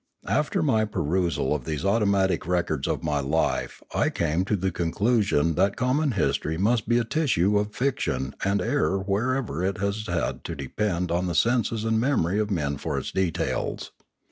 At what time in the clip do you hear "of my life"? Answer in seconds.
2.87-3.83